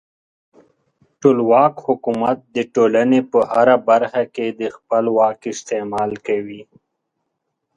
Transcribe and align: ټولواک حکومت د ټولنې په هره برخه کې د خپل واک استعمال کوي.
ټولواک 1.21 1.73
حکومت 1.87 2.37
د 2.55 2.57
ټولنې 2.73 3.19
په 3.31 3.39
هره 3.51 3.75
برخه 3.89 4.23
کې 4.35 4.47
د 4.59 4.63
خپل 4.75 5.03
واک 5.17 5.39
استعمال 5.53 6.11
کوي. 6.27 6.61